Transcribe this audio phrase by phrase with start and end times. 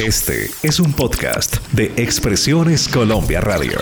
[0.00, 3.78] Este es un podcast de Expresiones Colombia Radio.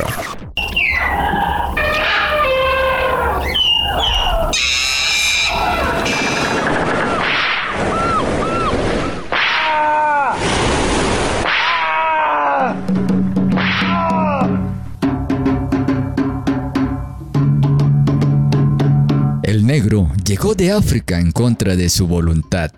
[19.43, 22.71] El negro llegó de África en contra de su voluntad.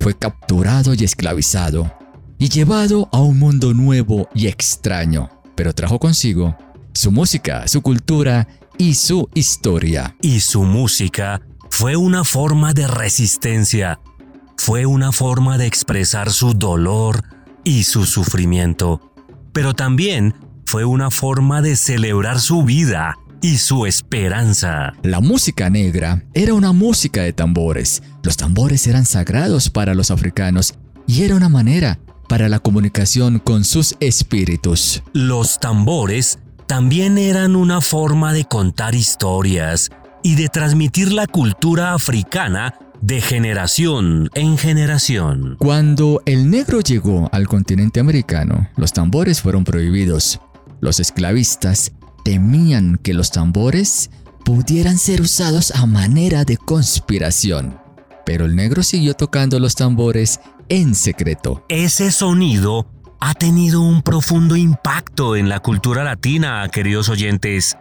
[0.00, 1.99] Fue capturado y esclavizado
[2.40, 6.56] y llevado a un mundo nuevo y extraño, pero trajo consigo
[6.94, 10.16] su música, su cultura y su historia.
[10.22, 14.00] Y su música fue una forma de resistencia,
[14.56, 17.22] fue una forma de expresar su dolor
[17.62, 19.12] y su sufrimiento,
[19.52, 24.94] pero también fue una forma de celebrar su vida y su esperanza.
[25.02, 28.02] La música negra era una música de tambores.
[28.22, 30.72] Los tambores eran sagrados para los africanos
[31.06, 31.98] y era una manera
[32.30, 35.02] para la comunicación con sus espíritus.
[35.12, 39.90] Los tambores también eran una forma de contar historias
[40.22, 45.56] y de transmitir la cultura africana de generación en generación.
[45.58, 50.38] Cuando el negro llegó al continente americano, los tambores fueron prohibidos.
[50.80, 51.90] Los esclavistas
[52.24, 54.08] temían que los tambores
[54.44, 57.76] pudieran ser usados a manera de conspiración.
[58.24, 60.38] Pero el negro siguió tocando los tambores
[60.70, 61.64] en secreto.
[61.68, 62.86] Ese sonido
[63.20, 67.76] ha tenido un profundo impacto en la cultura latina, queridos oyentes.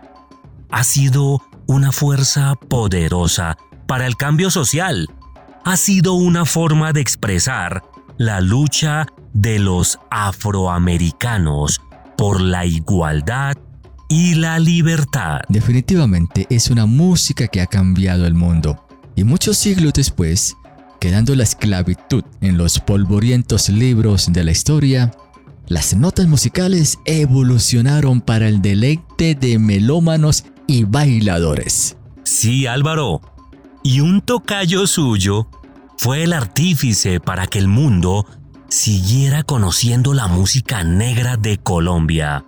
[0.70, 5.08] Ha sido una fuerza poderosa para el cambio social.
[5.64, 7.84] Ha sido una forma de expresar
[8.18, 11.80] la lucha de los afroamericanos
[12.18, 13.56] por la igualdad
[14.10, 15.42] y la libertad.
[15.48, 18.86] Definitivamente es una música que ha cambiado el mundo.
[19.16, 20.56] Y muchos siglos después,
[21.00, 25.12] quedando la esclavitud en los polvorientos libros de la historia,
[25.68, 31.96] las notas musicales evolucionaron para el deleite de melómanos y bailadores.
[32.24, 33.22] Sí, Álvaro.
[33.84, 35.48] Y un tocayo suyo
[35.98, 38.26] fue el artífice para que el mundo
[38.68, 42.46] siguiera conociendo la música negra de Colombia.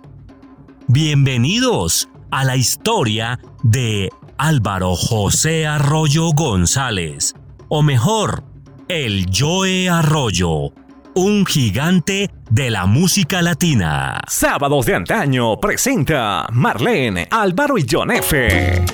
[0.88, 7.34] Bienvenidos a la historia de Álvaro José Arroyo González,
[7.68, 8.44] o mejor,
[8.92, 10.70] el Joe Arroyo,
[11.14, 14.20] un gigante de la música latina.
[14.28, 18.84] Sábados de antaño presenta Marlene, Álvaro y John F.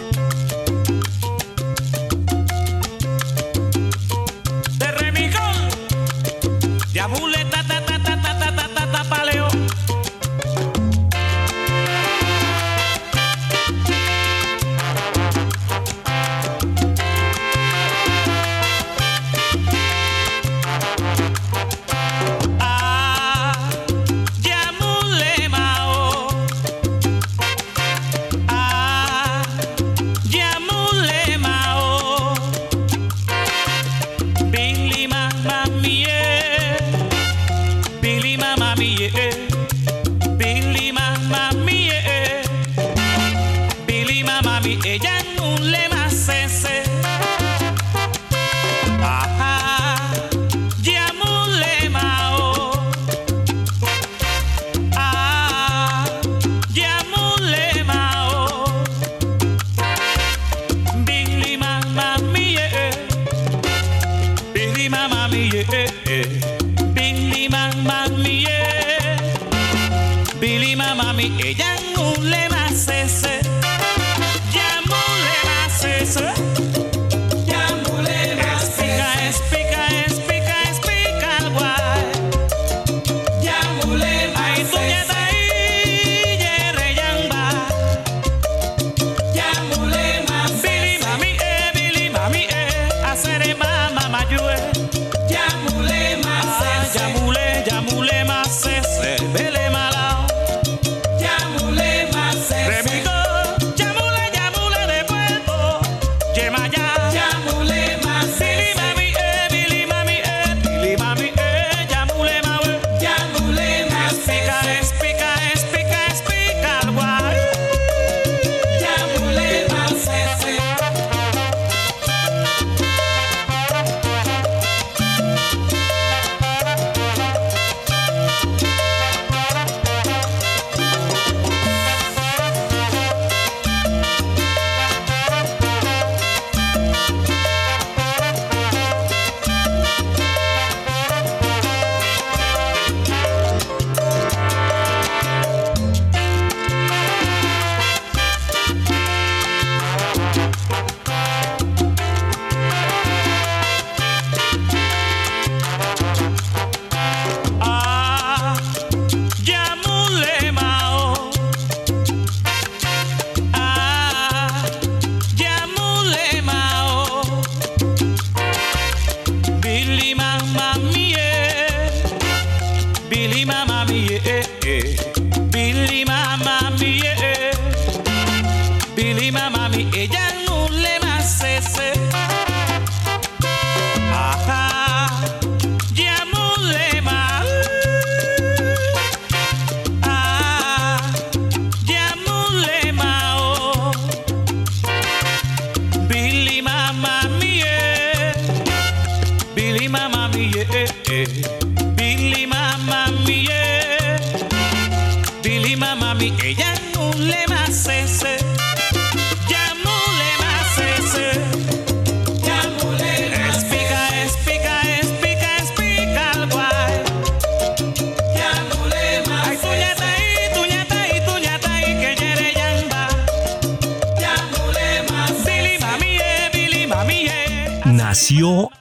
[199.79, 201.78] encima, mami, yeah, eh, yeah.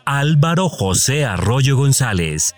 [0.07, 2.55] Álvaro José Arroyo González,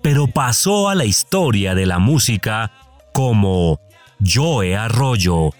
[0.00, 2.72] pero pasó a la historia de la música
[3.12, 3.80] como
[4.24, 5.50] Joe Arroyo,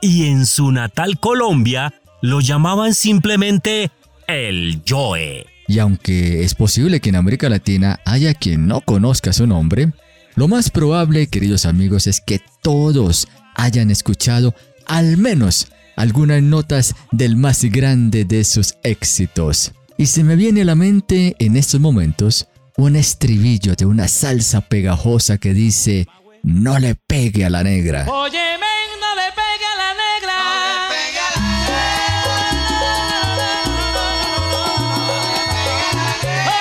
[0.00, 1.92] y en su natal Colombia
[2.22, 3.90] lo llamaban simplemente
[4.28, 5.44] el Joe.
[5.66, 9.92] Y aunque es posible que en América Latina haya quien no conozca su nombre,
[10.36, 13.26] lo más probable, queridos amigos, es que todos
[13.56, 14.54] hayan escuchado
[14.86, 19.72] al menos algunas notas del más grande de sus éxitos.
[19.96, 24.60] Y se me viene a la mente en estos momentos un estribillo de una salsa
[24.62, 26.08] pegajosa que dice,
[26.42, 28.04] no le pegue a la negra.
[28.10, 30.34] Oye, men, no le pegue a la negra.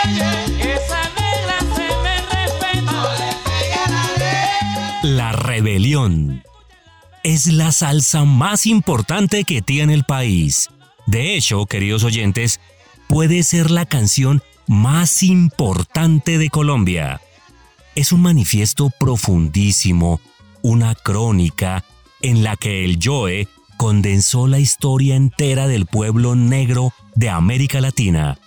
[0.06, 3.02] Oye, esa negra se me respeta.
[5.02, 6.44] La rebelión
[7.24, 10.70] es la salsa más importante que tiene el país.
[11.08, 12.60] De hecho, queridos oyentes,
[13.14, 17.22] puede ser la canción más importante de Colombia.
[17.94, 20.20] Es un manifiesto profundísimo,
[20.64, 21.86] una crónica
[22.24, 28.40] en la que el Joe condensó la historia entera del pueblo negro de América Latina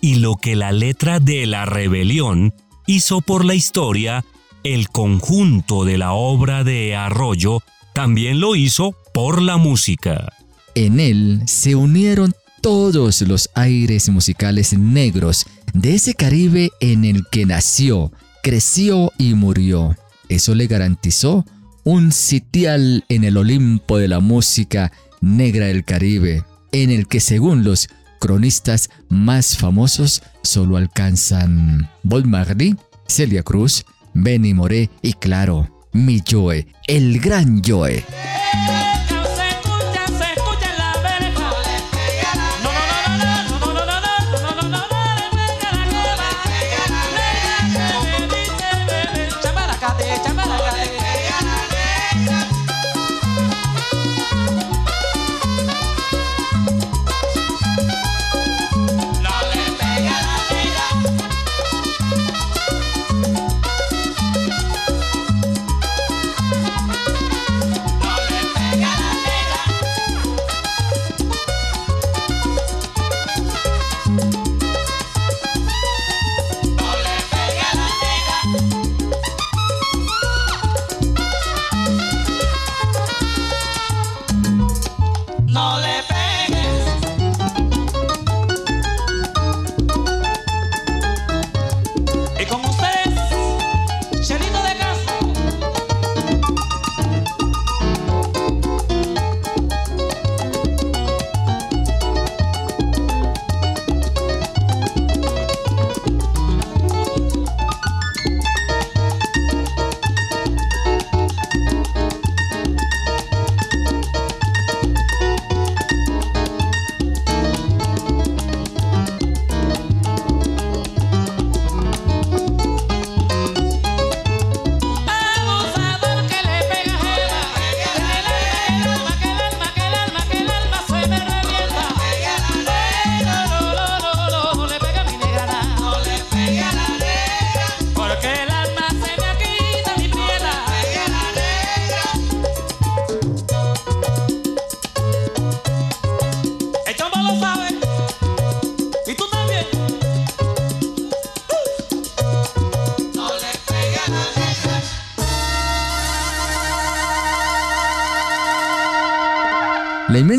[0.00, 2.54] y lo que la letra de la rebelión
[2.86, 4.24] hizo por la historia,
[4.64, 7.60] el conjunto de la obra de Arroyo
[7.92, 10.32] también lo hizo por la música.
[10.74, 17.46] En él se unieron todos los aires musicales negros de ese Caribe en el que
[17.46, 18.12] nació,
[18.42, 19.96] creció y murió.
[20.28, 21.44] Eso le garantizó
[21.84, 27.64] un sitial en el Olimpo de la música negra del Caribe, en el que según
[27.64, 27.88] los
[28.20, 32.76] cronistas más famosos solo alcanzan Bob Marley,
[33.06, 33.84] Celia Cruz,
[34.14, 38.04] Benny Moré y claro, mi Joe, el gran Joe.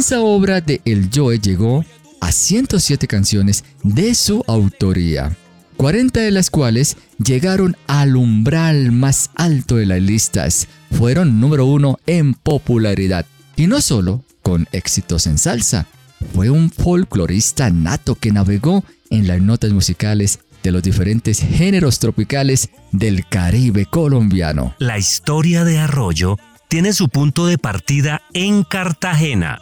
[0.10, 1.86] Inmensa obra de El Joe llegó
[2.20, 5.38] a 107 canciones de su autoría.
[5.78, 10.68] 40 de las cuales llegaron al umbral más alto de las listas.
[10.98, 13.28] Fueron número uno en popularidad.
[13.56, 15.86] Y no solo con éxitos en salsa,
[16.34, 22.72] fue un folclorista nato que navegó en las notas musicales de los diferentes géneros tropicales
[22.92, 24.74] del Caribe colombiano.
[24.80, 26.38] La historia de Arroyo
[26.68, 29.62] tiene su punto de partida en Cartagena,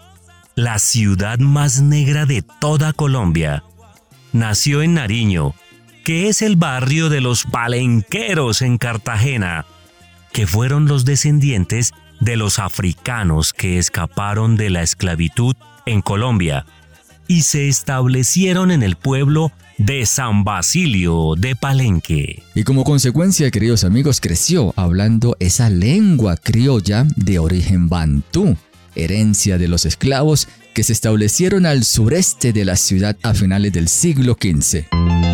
[0.57, 3.63] la ciudad más negra de toda Colombia.
[4.33, 5.53] Nació en Nariño,
[6.03, 9.67] que es el barrio de los palenqueros en Cartagena,
[10.33, 16.65] que fueron los descendientes de los africanos que escaparon de la esclavitud en Colombia
[17.27, 22.41] y se establecieron en el pueblo de San Basilio de Palenque.
[22.55, 28.57] Y como consecuencia, queridos amigos, creció hablando esa lengua criolla de origen bantú,
[28.97, 33.87] herencia de los esclavos que se establecieron al sureste de la ciudad a finales del
[33.87, 35.26] siglo XV.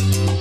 [0.00, 0.37] you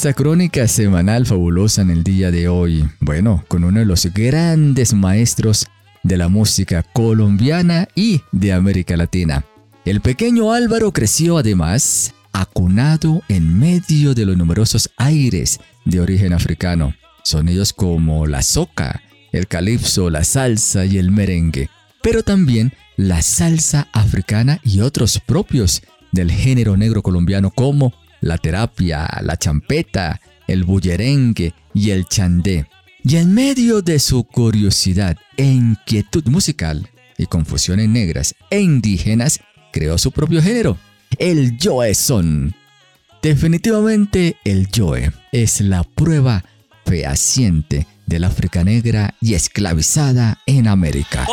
[0.00, 2.88] Esta crónica semanal fabulosa en el día de hoy.
[3.00, 5.66] Bueno, con uno de los grandes maestros
[6.02, 9.44] de la música colombiana y de América Latina.
[9.84, 16.94] El pequeño Álvaro creció además acunado en medio de los numerosos aires de origen africano,
[17.22, 19.02] sonidos como la soca,
[19.32, 21.68] el calipso, la salsa y el merengue,
[22.02, 29.08] pero también la salsa africana y otros propios del género negro colombiano como la terapia,
[29.22, 32.66] la champeta, el bullerengue y el chandé.
[33.02, 39.40] Y en medio de su curiosidad e inquietud musical y confusiones negras e indígenas,
[39.72, 40.78] creó su propio género,
[41.18, 42.54] el Joe Son.
[43.22, 46.44] Definitivamente el Joe es la prueba
[46.84, 51.26] fehaciente del África negra y esclavizada en América.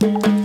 [0.00, 0.43] ocho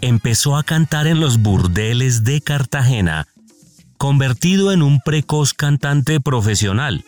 [0.00, 3.26] empezó a cantar en los burdeles de Cartagena,
[3.96, 7.04] convertido en un precoz cantante profesional.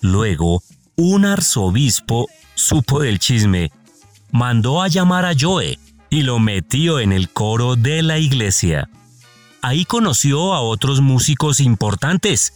[0.00, 0.62] Luego,
[0.96, 3.70] un arzobispo supo del chisme,
[4.30, 5.78] mandó a llamar a Joe
[6.10, 8.88] y lo metió en el coro de la iglesia.
[9.62, 12.52] Ahí conoció a otros músicos importantes,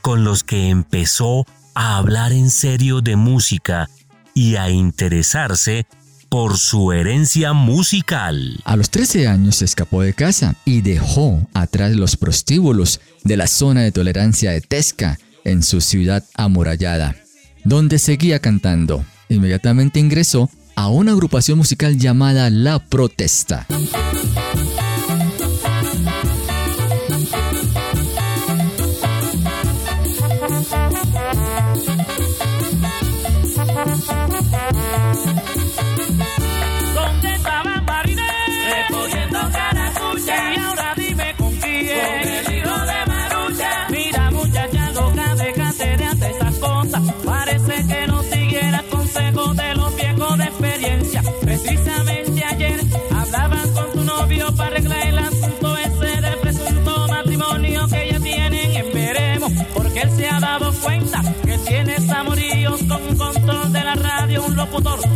[0.00, 3.88] con los que empezó a hablar en serio de música
[4.34, 5.86] y a interesarse
[6.34, 8.60] por su herencia musical.
[8.64, 13.46] A los 13 años se escapó de casa y dejó atrás los prostíbulos de la
[13.46, 17.14] zona de tolerancia de Tesca en su ciudad amurallada,
[17.62, 19.04] donde seguía cantando.
[19.28, 23.68] Inmediatamente ingresó a una agrupación musical llamada La Protesta.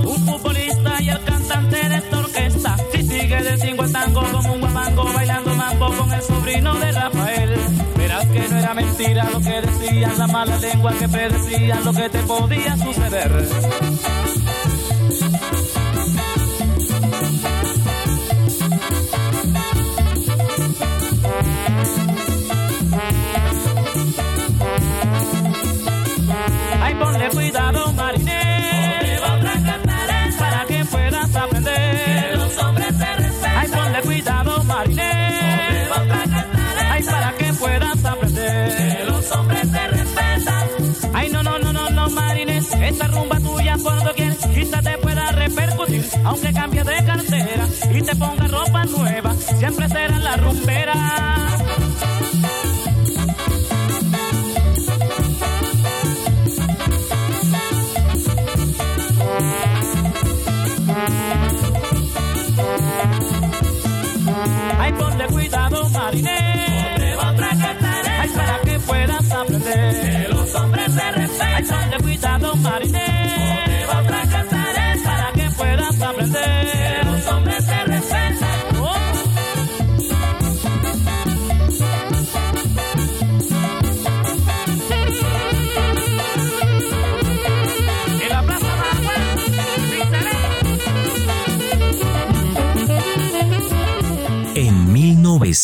[0.05, 2.77] Un futbolista y el cantante de esta orquesta.
[2.93, 6.93] Si sigue de cinco al tango como un guamango bailando mambo con el sobrino de
[6.93, 7.57] Rafael.
[7.97, 12.09] Verás que no era mentira lo que decían, la mala lengua que predecían lo que
[12.09, 13.49] te podía suceder.
[46.29, 51.18] Aunque cambie de cartera y te ponga ropa nueva, siempre será la rumbera.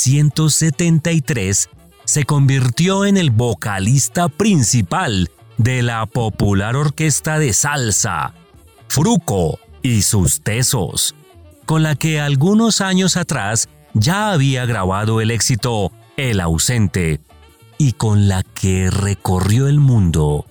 [0.06, 1.70] 1973
[2.04, 8.34] se convirtió en el vocalista principal de la popular orquesta de salsa,
[8.88, 11.14] Fruco y sus Tesos,
[11.64, 17.20] con la que algunos años atrás ya había grabado el éxito El ausente
[17.78, 20.46] y con la que recorrió el mundo.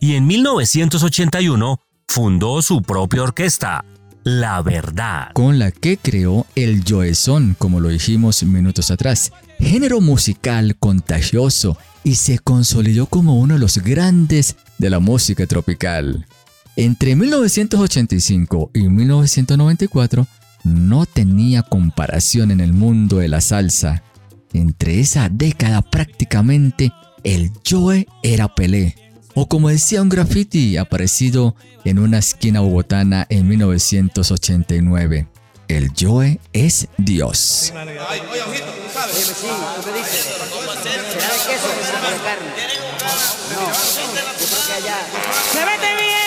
[0.00, 3.84] Y en 1981 fundó su propia orquesta,
[4.24, 5.32] La Verdad.
[5.34, 12.14] con la que creó el Joezón, como lo dijimos minutos atrás, género musical contagioso y
[12.14, 16.26] se consolidó como uno de los grandes de la música tropical.
[16.74, 20.26] Entre 1985 y 1994
[20.64, 24.02] no tenía comparación en el mundo de la salsa.
[24.54, 26.92] Entre esa década prácticamente
[27.24, 28.94] el Joe era Pelé,
[29.34, 35.26] o como decía un graffiti aparecido en una esquina bogotana en 1989,
[35.68, 37.72] el Joe es Dios.
[45.54, 46.23] Muévete bien,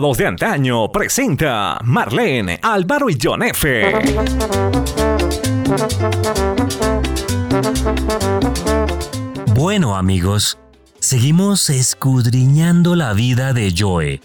[0.00, 3.92] De antaño presenta Marlene, Álvaro y John F.
[9.54, 10.56] Bueno amigos,
[11.00, 14.22] seguimos escudriñando la vida de Joe.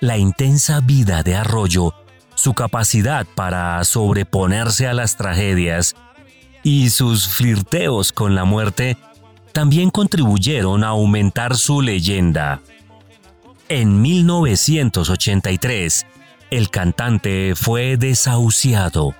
[0.00, 1.92] La intensa vida de Arroyo,
[2.34, 5.96] su capacidad para sobreponerse a las tragedias
[6.62, 8.96] y sus flirteos con la muerte
[9.52, 12.62] también contribuyeron a aumentar su leyenda.
[13.70, 16.06] En 1983,
[16.50, 19.14] el cantante fue desahuciado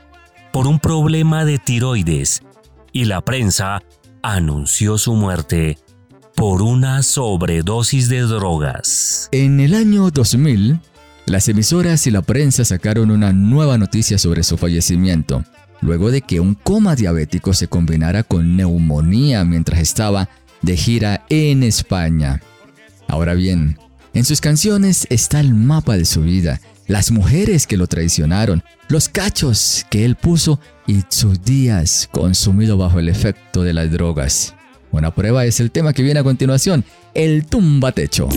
[0.53, 2.41] por un problema de tiroides
[2.91, 3.83] y la prensa
[4.23, 5.77] anunció su muerte
[6.35, 9.29] por una sobredosis de drogas.
[9.33, 10.81] En el año 2000,
[11.27, 15.45] las emisoras y la prensa sacaron una nueva noticia sobre su fallecimiento,
[15.83, 20.31] luego de que un coma diabético se combinara con neumonía mientras estaba
[20.63, 22.41] de gira en España.
[23.09, 23.77] Ahora bien,
[24.15, 29.09] en sus canciones está el mapa de su vida, las mujeres que lo traicionaron, los
[29.09, 34.55] cachos que él puso y sus días consumido bajo el efecto de las drogas.
[34.91, 38.29] Una prueba es el tema que viene a continuación, el tumba techo.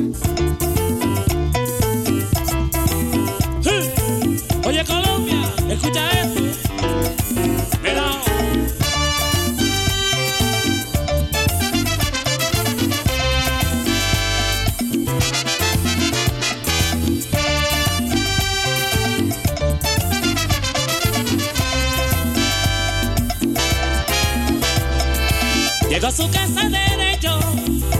[26.11, 27.39] Su casa derecho,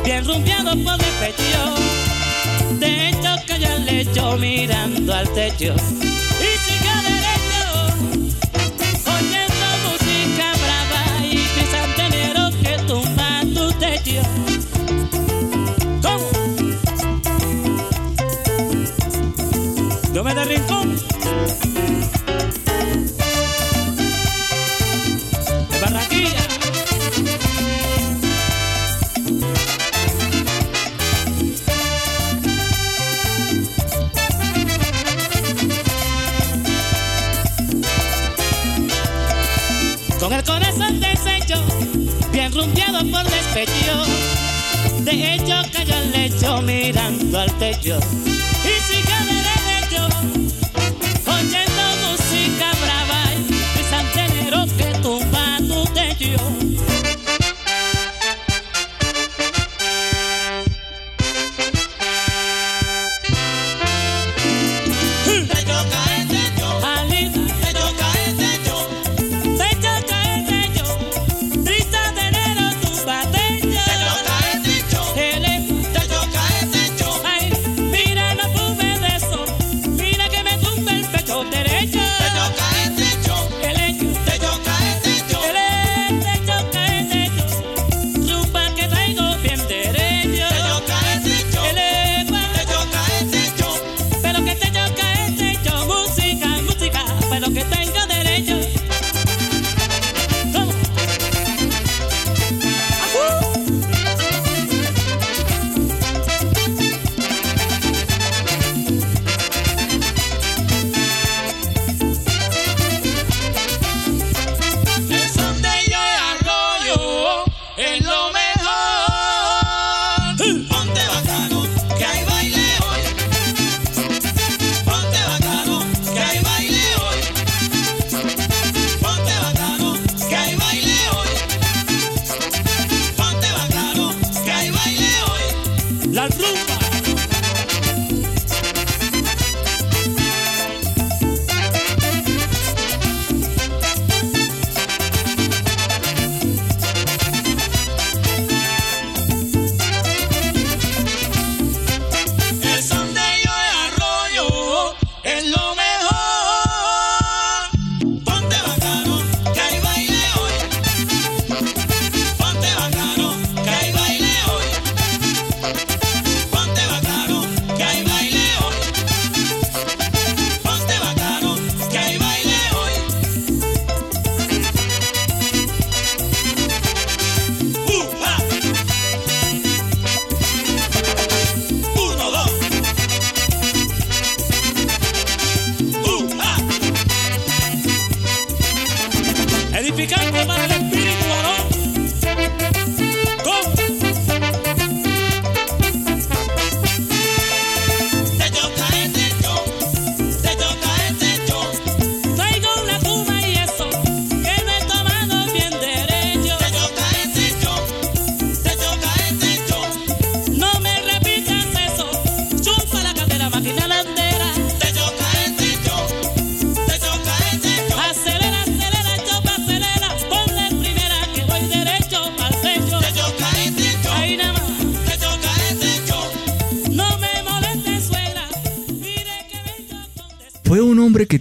[0.04, 1.76] bien rumbeado por despecho.
[2.80, 5.76] De hecho cayó al lecho mirando al techo.
[47.80, 48.31] Mirando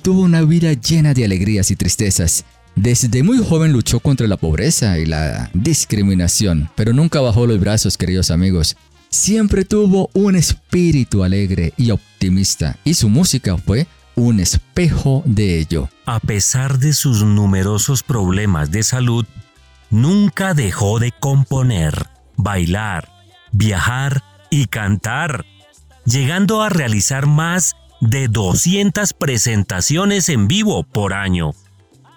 [0.01, 2.45] tuvo una vida llena de alegrías y tristezas.
[2.75, 7.97] Desde muy joven luchó contra la pobreza y la discriminación, pero nunca bajó los brazos,
[7.97, 8.77] queridos amigos.
[9.11, 15.89] Siempre tuvo un espíritu alegre y optimista, y su música fue un espejo de ello.
[16.07, 19.27] A pesar de sus numerosos problemas de salud,
[19.91, 23.09] nunca dejó de componer, bailar,
[23.53, 25.45] viajar y cantar,
[26.05, 31.53] llegando a realizar más de 200 presentaciones en vivo por año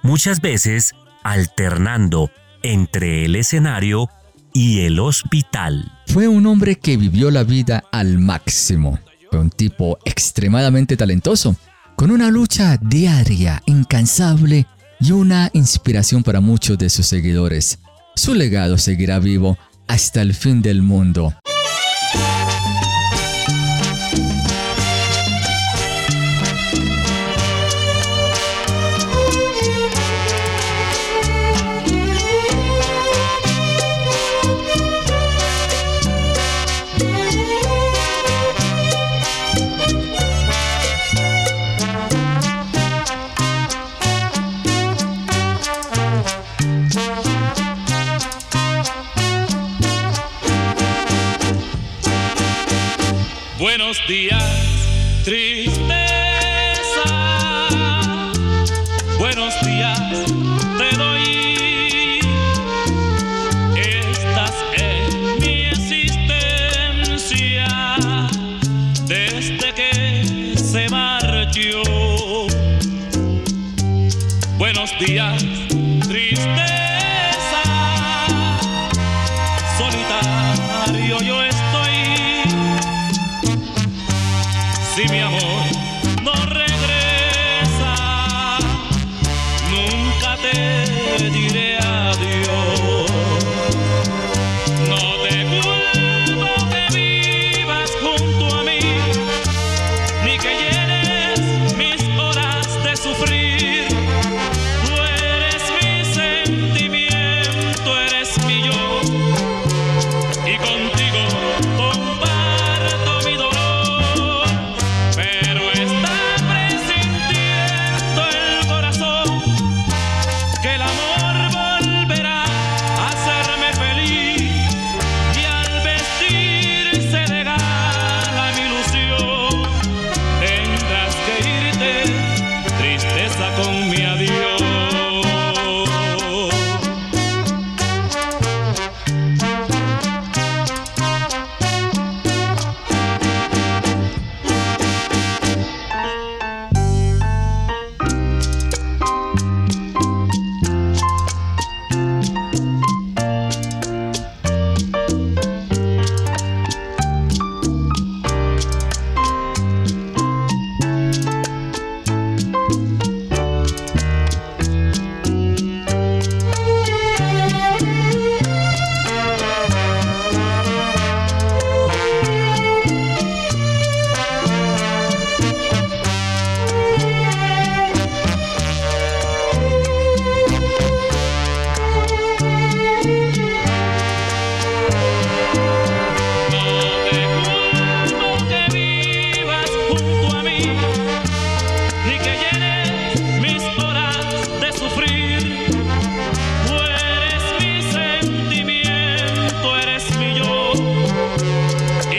[0.04, 0.94] muchas veces
[1.24, 2.30] alternando
[2.62, 4.10] entre el escenario
[4.54, 5.92] y el hospital.
[6.08, 9.00] Fue un hombre que vivió la vida al máximo.
[9.32, 11.56] Fue un tipo extremadamente talentoso,
[11.96, 14.68] con una lucha diaria, incansable
[15.00, 17.80] y una inspiración para muchos de sus seguidores.
[18.16, 21.34] Su legado seguirá vivo hasta el fin del mundo.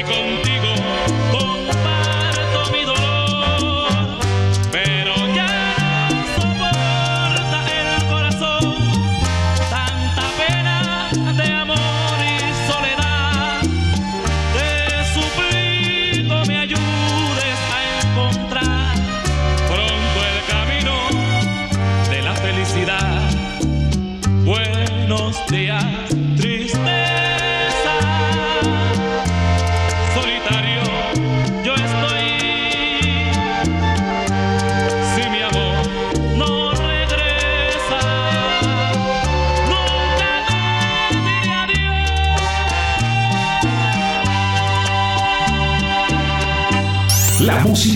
[0.05, 0.54] Contigo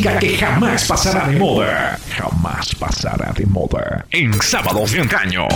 [0.02, 1.98] que jamás pasará de moda.
[2.16, 4.06] Jamás pasará de moda.
[4.10, 5.48] En Sábados de Antaño.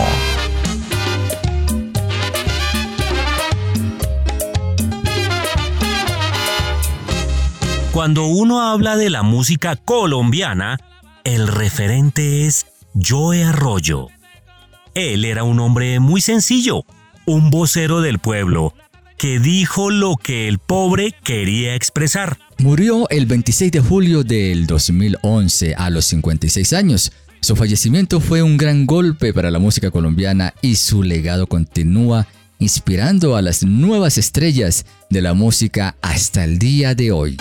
[7.93, 10.77] Cuando uno habla de la música colombiana,
[11.23, 12.65] el referente es
[13.01, 14.07] Joe Arroyo.
[14.93, 16.83] Él era un hombre muy sencillo,
[17.25, 18.73] un vocero del pueblo,
[19.17, 22.37] que dijo lo que el pobre quería expresar.
[22.63, 27.11] Murió el 26 de julio del 2011 a los 56 años.
[27.41, 32.25] Su fallecimiento fue un gran golpe para la música colombiana y su legado continúa
[32.59, 37.35] inspirando a las nuevas estrellas de la música hasta el día de hoy.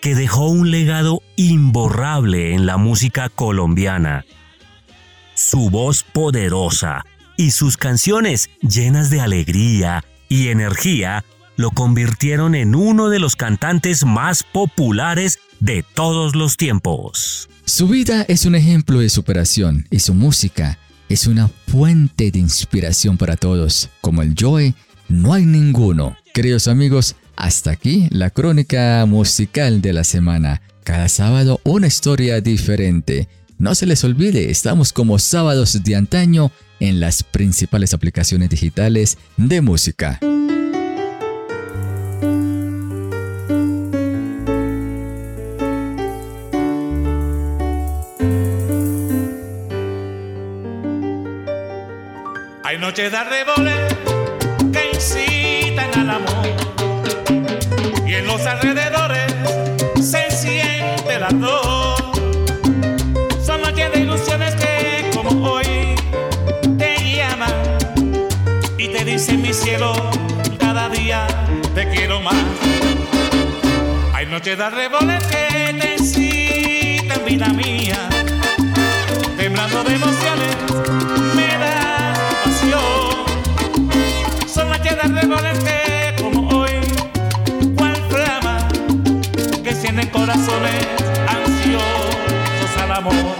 [0.00, 4.24] que dejó un legado imborrable en la música colombiana.
[5.34, 7.04] Su voz poderosa
[7.36, 11.24] y sus canciones llenas de alegría y energía
[11.56, 17.48] lo convirtieron en uno de los cantantes más populares de todos los tiempos.
[17.64, 23.18] Su vida es un ejemplo de superación y su música es una fuente de inspiración
[23.18, 23.88] para todos.
[24.00, 24.72] Como el Joe,
[25.08, 26.16] no hay ninguno.
[26.32, 30.60] Queridos amigos, hasta aquí la crónica musical de la semana.
[30.84, 33.28] Cada sábado una historia diferente.
[33.56, 39.62] No se les olvide, estamos como sábados de antaño en las principales aplicaciones digitales de
[39.62, 40.18] música.
[52.64, 53.99] Hay noches de arreboles.
[58.50, 59.32] alrededores
[60.02, 62.00] se siente la tos.
[63.44, 65.94] Son noches de ilusiones que, como hoy,
[66.76, 67.54] te llaman
[68.76, 69.92] y te dicen mi cielo,
[70.58, 71.26] cada día
[71.74, 72.44] te quiero más.
[74.14, 78.08] Hay noches de arreboles que te incitan, vida mía,
[79.36, 81.09] temblando de emociones
[90.12, 90.86] corazones
[91.28, 93.39] ansiosos al amor.